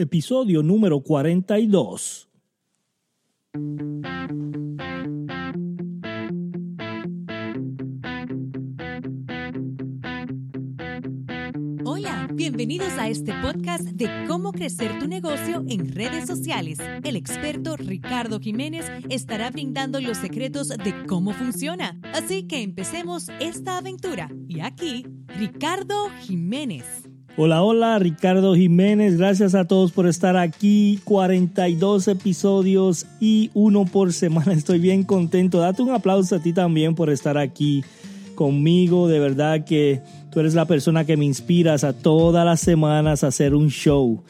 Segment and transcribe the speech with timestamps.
[0.00, 2.28] episodio número 42.
[11.84, 16.78] Hola, bienvenidos a este podcast de cómo crecer tu negocio en redes sociales.
[17.04, 22.00] El experto Ricardo Jiménez estará brindando los secretos de cómo funciona.
[22.14, 24.30] Así que empecemos esta aventura.
[24.48, 27.09] Y aquí, Ricardo Jiménez.
[27.36, 29.16] Hola, hola, Ricardo Jiménez.
[29.16, 30.98] Gracias a todos por estar aquí.
[31.04, 34.52] 42 episodios y uno por semana.
[34.54, 35.60] Estoy bien contento.
[35.60, 37.84] Date un aplauso a ti también por estar aquí
[38.34, 39.06] conmigo.
[39.06, 43.28] De verdad que tú eres la persona que me inspiras a todas las semanas a
[43.28, 44.22] hacer un show.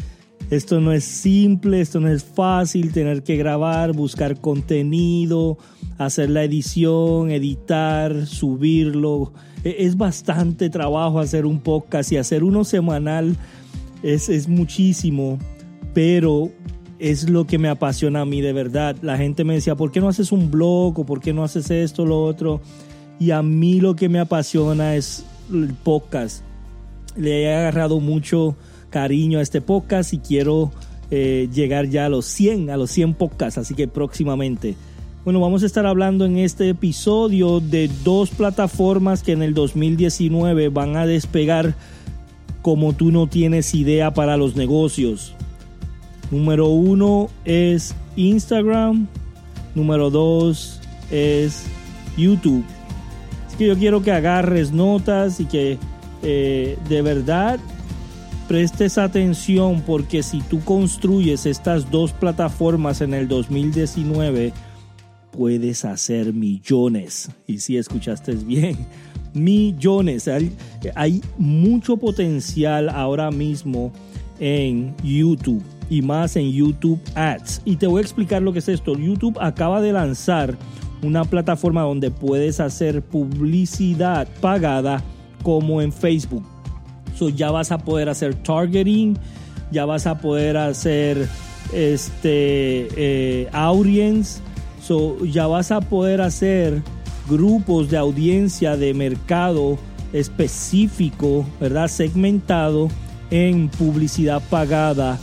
[0.50, 5.59] Esto no es simple, esto no es fácil, tener que grabar, buscar contenido,
[5.96, 9.32] hacer la edición, editar, subirlo.
[9.62, 13.36] E, es bastante trabajo hacer un podcast y hacer uno semanal
[14.02, 15.38] es, es muchísimo,
[15.95, 16.51] pero
[16.98, 18.96] es lo que me apasiona a mí de verdad.
[19.02, 21.70] La gente me decía, ¿por qué no haces un blog o por qué no haces
[21.70, 22.60] esto, lo otro?
[23.20, 26.42] Y a mí lo que me apasiona es el podcast.
[27.16, 28.57] Le he agarrado mucho
[28.91, 30.71] cariño a este podcast y quiero
[31.10, 34.77] eh, llegar ya a los 100, a los 100 podcasts, así que próximamente.
[35.24, 40.69] Bueno, vamos a estar hablando en este episodio de dos plataformas que en el 2019
[40.69, 41.74] van a despegar
[42.63, 45.35] como tú no tienes idea para los negocios.
[46.30, 49.09] Número uno es Instagram,
[49.75, 51.65] número dos es
[52.16, 52.65] YouTube.
[53.51, 55.79] Es que yo quiero que agarres notas y que
[56.23, 57.59] eh, de verdad
[58.51, 64.53] prestes atención porque si tú construyes estas dos plataformas en el 2019,
[65.31, 67.31] puedes hacer millones.
[67.47, 68.76] Y si escuchaste bien,
[69.34, 70.26] millones.
[70.26, 70.53] Hay,
[70.97, 73.92] hay mucho potencial ahora mismo
[74.41, 77.62] en YouTube y más en YouTube Ads.
[77.64, 78.98] Y te voy a explicar lo que es esto.
[78.98, 80.59] YouTube acaba de lanzar
[81.04, 85.04] una plataforma donde puedes hacer publicidad pagada
[85.44, 86.42] como en Facebook
[87.28, 89.16] ya vas a poder hacer targeting,
[89.70, 91.28] ya vas a poder hacer
[91.72, 94.41] este eh, audience,
[95.31, 96.82] ya vas a poder hacer
[97.28, 99.78] grupos de audiencia de mercado
[100.12, 101.86] específico, ¿verdad?
[101.86, 102.88] Segmentado
[103.31, 105.19] en publicidad pagada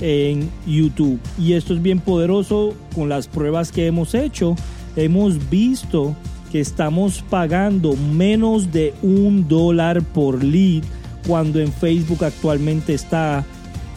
[0.00, 1.18] en YouTube.
[1.38, 4.54] Y esto es bien poderoso con las pruebas que hemos hecho.
[4.96, 6.14] Hemos visto
[6.52, 10.82] que estamos pagando menos de un dólar por lead
[11.28, 13.44] cuando en Facebook actualmente está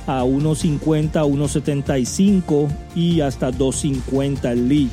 [0.06, 4.90] a 1.50, 1.75 y hasta 2.50 el lead.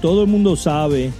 [0.00, 1.10] Todo el mundo sabe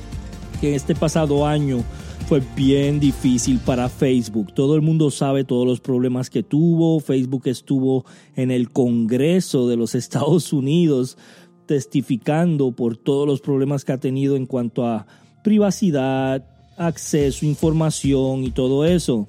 [0.61, 1.83] que este pasado año
[2.29, 4.55] fue bien difícil para Facebook.
[4.55, 7.01] Todo el mundo sabe todos los problemas que tuvo.
[7.01, 8.05] Facebook estuvo
[8.37, 11.19] en el Congreso de los Estados Unidos
[11.67, 15.07] testificando por todos los problemas que ha tenido en cuanto a
[15.43, 16.47] privacidad,
[16.77, 19.27] acceso, información y todo eso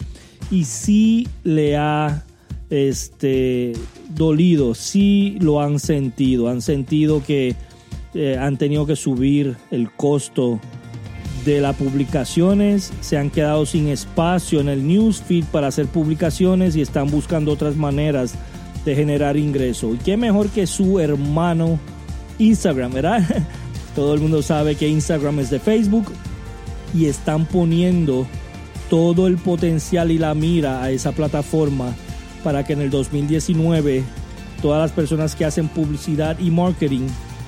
[0.51, 2.23] y sí le ha
[2.69, 3.73] este,
[4.09, 7.55] dolido, sí lo han sentido, han sentido que
[8.13, 10.59] eh, han tenido que subir el costo
[11.45, 16.81] de las publicaciones, se han quedado sin espacio en el newsfeed para hacer publicaciones y
[16.81, 18.33] están buscando otras maneras
[18.83, 19.93] de generar ingreso.
[19.93, 21.79] Y qué mejor que su hermano
[22.39, 23.23] Instagram, ¿verdad?
[23.95, 26.07] Todo el mundo sabe que Instagram es de Facebook
[26.93, 28.25] y están poniendo
[28.89, 31.93] todo el potencial y la mira a esa plataforma
[32.43, 34.03] para que en el 2019
[34.61, 37.07] todas las personas que hacen publicidad y marketing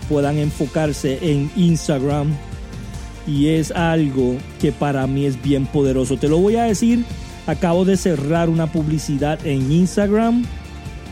[0.09, 2.33] puedan enfocarse en Instagram
[3.27, 6.15] y es algo que para mí es bien poderoso.
[6.17, 7.03] Te lo voy a decir,
[7.45, 10.45] acabo de cerrar una publicidad en Instagram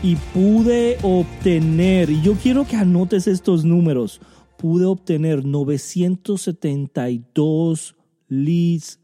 [0.02, 4.20] y pude obtener, y yo quiero que anotes estos números,
[4.56, 7.96] pude obtener 972
[8.28, 9.00] leads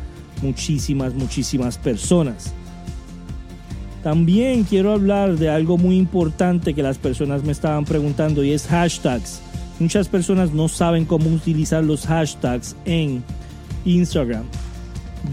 [0.42, 2.54] muchísimas, muchísimas personas.
[4.04, 8.68] También quiero hablar de algo muy importante que las personas me estaban preguntando y es
[8.68, 9.42] hashtags.
[9.80, 13.24] Muchas personas no saben cómo utilizar los hashtags en
[13.86, 14.44] Instagram.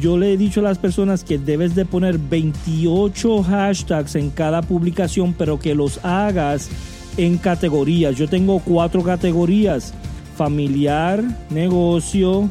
[0.01, 4.63] Yo le he dicho a las personas que debes de poner 28 hashtags en cada
[4.63, 6.69] publicación, pero que los hagas
[7.17, 8.17] en categorías.
[8.17, 9.95] Yo tengo cuatro categorías.
[10.37, 12.51] Familiar, negocio,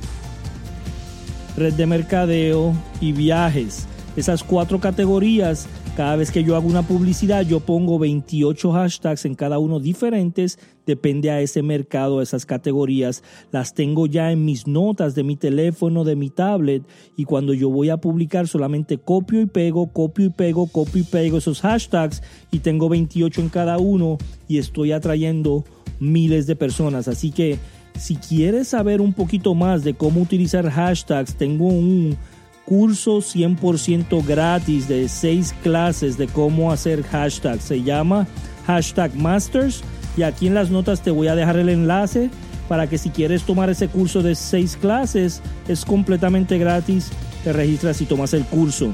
[1.57, 3.85] red de mercadeo y viajes.
[4.15, 9.35] Esas cuatro categorías cada vez que yo hago una publicidad, yo pongo 28 hashtags en
[9.35, 10.57] cada uno diferentes,
[10.87, 13.23] depende a ese mercado, a esas categorías.
[13.51, 16.83] Las tengo ya en mis notas de mi teléfono, de mi tablet,
[17.15, 21.05] y cuando yo voy a publicar solamente copio y pego, copio y pego, copio y
[21.05, 24.17] pego esos hashtags, y tengo 28 en cada uno,
[24.47, 25.63] y estoy atrayendo
[25.99, 27.07] miles de personas.
[27.07, 27.59] Así que
[27.99, 32.17] si quieres saber un poquito más de cómo utilizar hashtags, tengo un
[32.65, 37.61] curso 100% gratis de seis clases de cómo hacer hashtag.
[37.61, 38.27] Se llama
[38.65, 39.81] hashtag masters
[40.15, 42.29] y aquí en las notas te voy a dejar el enlace
[42.67, 47.11] para que si quieres tomar ese curso de seis clases es completamente gratis.
[47.43, 48.93] Te registras y tomas el curso.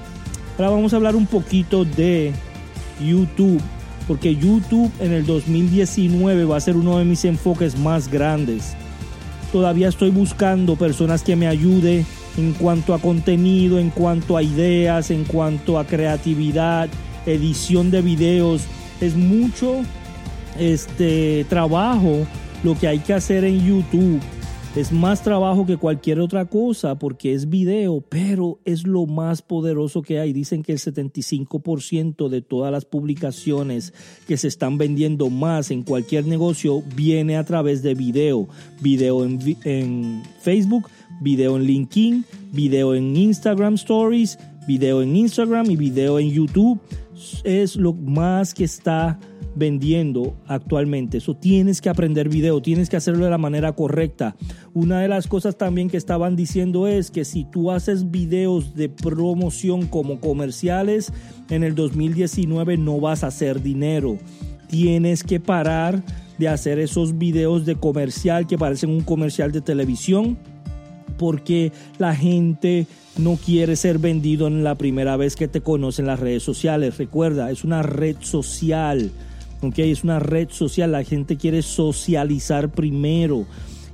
[0.58, 2.34] Ahora vamos a hablar un poquito de
[3.00, 3.62] YouTube
[4.08, 8.74] porque YouTube en el 2019 va a ser uno de mis enfoques más grandes.
[9.52, 12.06] Todavía estoy buscando personas que me ayuden
[12.38, 16.90] en cuanto a contenido, en cuanto a ideas, en cuanto a creatividad,
[17.26, 18.64] edición de videos.
[19.02, 19.82] Es mucho
[20.58, 22.26] este trabajo
[22.64, 24.20] lo que hay que hacer en YouTube.
[24.80, 30.02] Es más trabajo que cualquier otra cosa porque es video, pero es lo más poderoso
[30.02, 30.32] que hay.
[30.32, 33.94] Dicen que el 75% de todas las publicaciones
[34.26, 38.48] que se están vendiendo más en cualquier negocio viene a través de video.
[38.80, 40.88] Video en, Facebook,
[41.20, 42.24] video en LinkedIn,
[42.54, 46.80] video en Instagram Stories, video en Instagram y video en YouTube.
[47.44, 49.20] Es lo más que está
[49.56, 51.18] vendiendo actualmente.
[51.18, 54.36] Eso tienes que aprender video, tienes que hacerlo de la manera correcta.
[54.74, 58.90] Una de las cosas también que estaban diciendo es que si tú haces videos de
[58.90, 61.12] promoción como comerciales,
[61.50, 64.18] en el 2019 no vas a hacer dinero.
[64.68, 66.04] Tienes que parar
[66.38, 70.38] de hacer esos videos de comercial que parecen un comercial de televisión
[71.18, 72.88] porque la gente
[73.18, 76.98] no quiere ser vendido en la primera vez que te conoce en las redes sociales.
[76.98, 79.12] Recuerda, es una red social.
[79.62, 79.80] ¿ok?
[79.80, 83.46] Es una red social, la gente quiere socializar primero.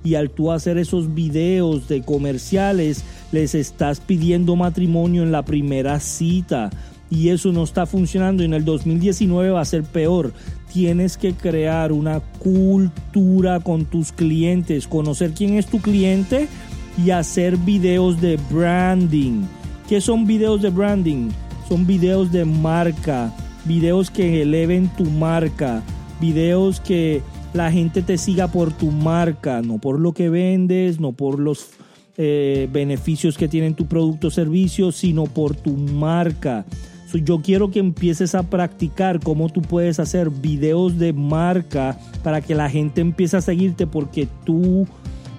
[0.06, 6.00] Y al tú hacer esos videos de comerciales, les estás pidiendo matrimonio en la primera
[6.00, 6.70] cita.
[7.10, 8.44] Y eso no está funcionando.
[8.44, 10.32] Y en el 2019 va a ser peor.
[10.72, 16.48] Tienes que crear una cultura con tus clientes, conocer quién es tu cliente
[17.04, 19.42] y hacer videos de branding.
[19.90, 21.30] ¿Qué son videos de branding?
[21.68, 23.34] Son videos de marca,
[23.66, 25.82] videos que eleven tu marca,
[26.20, 27.24] videos que
[27.56, 31.70] la gente te siga por tu marca, no por lo que vendes, no por los
[32.18, 36.66] eh, beneficios que tienen tu producto o servicio, sino por tu marca.
[37.14, 42.56] yo quiero que empieces a practicar cómo tú puedes hacer videos de marca para que
[42.56, 44.86] la gente empiece a seguirte porque tú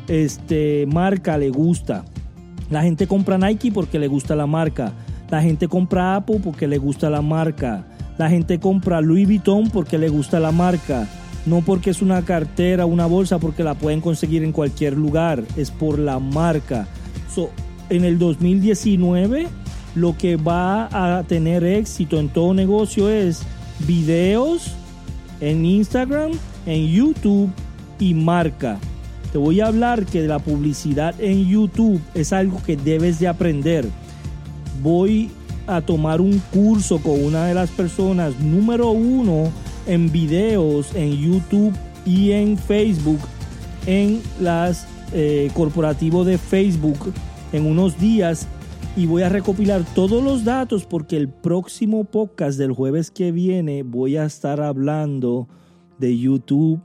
[0.09, 2.07] este, marca le gusta.
[2.71, 4.95] La gente compra Nike porque le gusta la marca.
[5.29, 7.87] La gente compra Apple porque le gusta la marca.
[8.17, 11.07] La gente compra Louis Vuitton porque le gusta la marca.
[11.47, 15.45] No porque es una cartera, una bolsa, porque la pueden conseguir en cualquier lugar.
[15.57, 16.89] Es por la marca.
[17.89, 19.47] en el 2019,
[19.95, 23.43] lo que va a tener éxito en todo negocio es
[23.87, 24.73] videos
[25.41, 26.33] en Instagram,
[26.67, 27.51] en YouTube
[27.99, 28.79] y marca
[29.33, 33.89] Te voy a hablar que la publicidad en YouTube es algo que debes de aprender.
[34.83, 35.31] Voy
[35.67, 39.51] a tomar un curso con una de las personas número uno
[39.87, 41.75] en videos en YouTube
[42.05, 43.21] y en Facebook
[43.87, 47.13] en las eh, corporativo de Facebook
[47.53, 48.47] en unos días
[48.97, 53.83] y voy a recopilar todos los datos porque el próximo podcast del jueves que viene
[53.83, 55.49] voy a estar hablando
[55.99, 56.81] de YouTube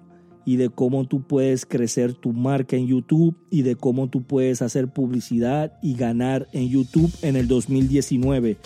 [0.45, 4.61] y de cómo tú puedes crecer tu marca en YouTube y de cómo tú puedes
[4.61, 8.57] hacer publicidad y ganar en YouTube en el 2019.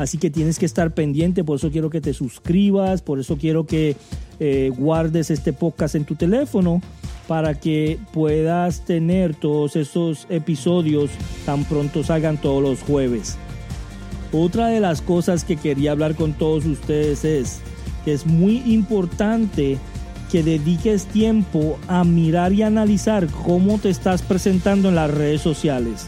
[0.00, 3.66] Así que tienes que estar pendiente, por eso quiero que te suscribas, por eso quiero
[3.66, 3.96] que
[4.38, 6.80] eh, guardes este podcast en tu teléfono
[7.28, 11.10] para que puedas tener todos esos episodios
[11.44, 13.36] tan pronto salgan todos los jueves.
[14.32, 17.60] Otra de las cosas que quería hablar con todos ustedes es
[18.06, 19.76] que es muy importante
[20.32, 26.06] que dediques tiempo a mirar y analizar cómo te estás presentando en las redes sociales.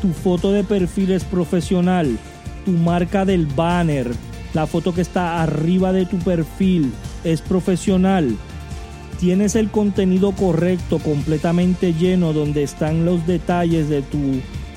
[0.00, 2.16] Tu foto de perfil es profesional,
[2.64, 4.10] tu marca del banner,
[4.54, 6.92] la foto que está arriba de tu perfil
[7.24, 8.36] es profesional.
[9.18, 14.18] Tienes el contenido correcto, completamente lleno, donde están los detalles de tu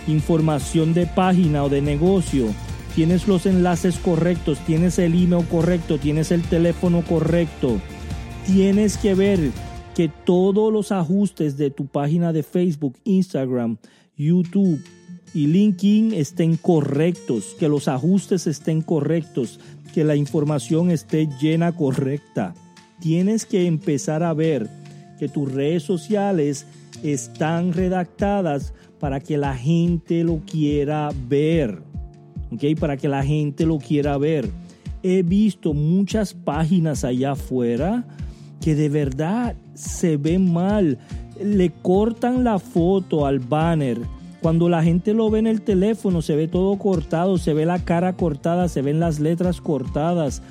[0.07, 2.47] información de página o de negocio.
[2.95, 7.79] Tienes los enlaces correctos, tienes el email correcto, tienes el teléfono correcto.
[8.45, 9.51] Tienes que ver
[9.95, 13.77] que todos los ajustes de tu página de Facebook, Instagram,
[14.15, 14.79] YouTube,
[15.33, 19.59] y LinkedIn estén correctos, que los ajustes estén correctos,
[19.93, 22.53] que la información esté llena correcta.
[22.99, 24.69] Tienes que empezar a ver
[25.19, 26.65] que tus redes sociales
[27.03, 31.81] están redactadas para que la gente lo quiera ver.
[32.51, 32.79] ¿Ok?
[32.79, 34.49] Para que la gente lo quiera ver.
[35.03, 38.07] He visto muchas páginas allá afuera
[38.61, 40.97] que de verdad se ven mal.
[41.41, 43.99] Le cortan la foto al banner
[44.41, 47.79] cuando la gente lo ve en el teléfono, se ve todo cortado, se ve la
[47.79, 50.43] cara cortada, se ven las letras cortadas.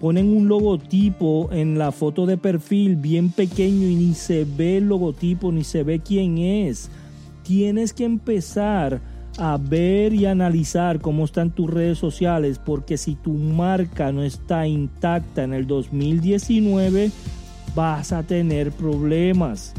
[0.00, 4.88] Ponen un logotipo en la foto de perfil bien pequeño y ni se ve el
[4.88, 6.90] logotipo, ni se ve quién es.
[7.42, 9.00] Tienes que empezar
[9.38, 14.66] a ver y analizar cómo están tus redes sociales, porque si tu marca no está
[14.66, 17.10] intacta en el 2019,
[17.74, 19.74] vas a tener problemas.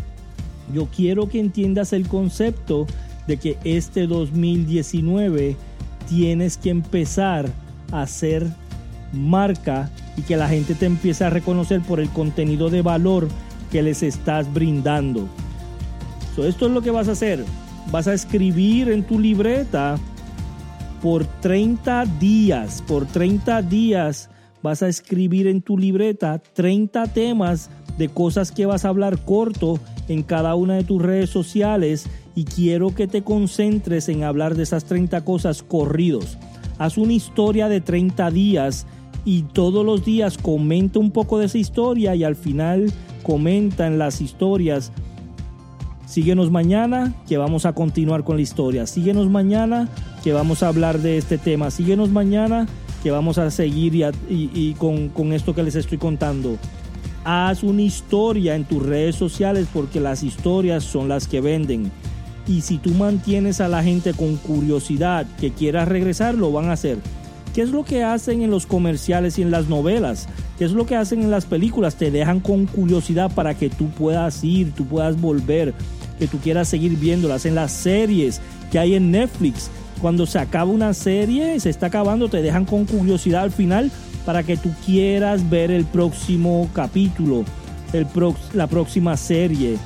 [0.74, 2.88] Yo quiero que entiendas el concepto
[3.27, 5.55] de que este 2019
[6.08, 7.50] tienes que empezar
[7.91, 8.46] a hacer
[9.13, 13.27] marca y que la gente te empiece a reconocer por el contenido de valor
[13.72, 15.27] que les estás brindando.
[16.38, 17.44] esto es lo que vas a hacer.
[17.91, 19.98] Vas a escribir en tu libreta
[21.01, 22.84] por 30 días.
[22.88, 24.29] Por 30 días
[24.62, 29.79] vas a escribir en tu libreta 30 temas de cosas que vas a hablar corto
[30.08, 34.63] en cada una de tus redes sociales y quiero que te concentres en hablar de
[34.63, 36.38] esas 30 cosas corridos.
[36.77, 38.86] Haz una historia de 30 días
[39.24, 42.92] y todos los días comenta un poco de esa historia y al final
[43.24, 44.92] comenta en las historias.
[46.06, 48.86] Síguenos mañana que vamos a continuar con la historia.
[48.86, 49.89] Síguenos mañana
[50.24, 51.72] que vamos a hablar de este tema.
[51.72, 52.68] Síguenos mañana
[53.01, 53.96] que vamos a seguir
[54.30, 56.58] y, con, con esto que les estoy contando.
[57.24, 61.92] Haz una historia en tus redes sociales porque las historias son las que venden.
[62.48, 66.74] Y si tú mantienes a la gente con curiosidad que quiera regresar, lo van a
[66.74, 66.98] hacer.
[67.56, 70.28] ¿Qué es lo que hacen en los comerciales y en las novelas?
[70.58, 71.96] ¿Qué es lo que hacen en las películas?
[71.96, 75.74] Te dejan con curiosidad para que tú puedas ir, tú puedas volver,
[76.20, 77.46] que tú quieras seguir viéndolas.
[77.46, 79.70] En las series que hay en Netflix,
[80.02, 83.90] cuando se acaba una serie, se está acabando, te dejan con curiosidad al final
[84.25, 87.46] para que tú quieras ver el próximo capítulo,
[87.94, 88.06] el
[88.54, 89.78] la próxima serie.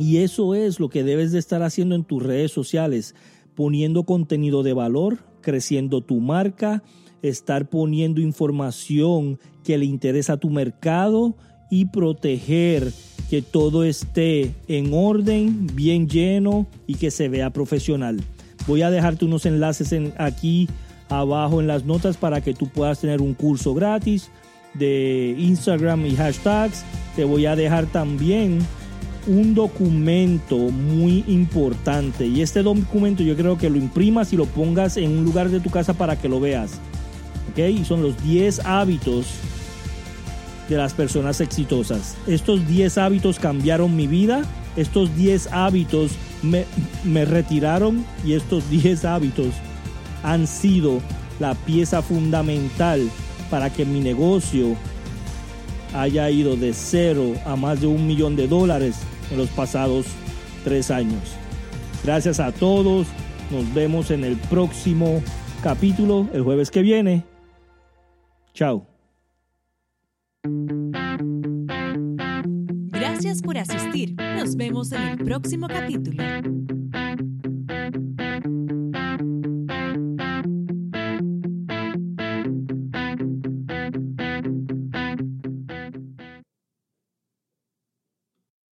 [0.00, 3.14] Y eso es lo que debes de estar haciendo en tus redes sociales,
[3.54, 6.82] poniendo contenido de valor, creciendo tu marca,
[7.20, 11.36] estar poniendo información que le interesa a tu mercado
[11.70, 12.90] y proteger
[13.28, 18.22] que todo esté en orden, bien lleno y que se vea profesional.
[18.66, 20.66] Voy a dejarte unos enlaces en, aquí
[21.10, 24.30] abajo en las notas para que tú puedas tener un curso gratis
[24.72, 26.84] de Instagram y hashtags.
[27.16, 28.60] Te voy a dejar también
[29.26, 34.96] un documento muy importante y este documento yo creo que lo imprimas y lo pongas
[34.96, 36.72] en un lugar de tu casa para que lo veas.
[37.50, 37.58] ¿Ok?
[37.58, 39.26] Y son los 10 hábitos
[40.68, 42.16] de las personas exitosas.
[42.26, 44.42] Estos 10 hábitos cambiaron mi vida.
[44.76, 46.12] Estos 10 hábitos
[46.42, 46.64] me,
[47.04, 49.48] me retiraron y estos 10 hábitos
[50.22, 51.00] han sido
[51.40, 53.10] la pieza fundamental
[53.50, 54.76] para que mi negocio
[55.94, 58.96] haya ido de cero a más de un millón de dólares
[59.30, 60.06] en los pasados
[60.64, 61.20] tres años.
[62.04, 63.06] Gracias a todos.
[63.50, 65.22] Nos vemos en el próximo
[65.62, 67.24] capítulo el jueves que viene.
[68.54, 68.86] Chao.
[72.92, 74.14] Gracias por asistir.
[74.36, 76.22] Nos vemos en el próximo capítulo.